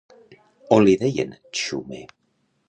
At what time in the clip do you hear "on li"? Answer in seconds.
0.77-0.95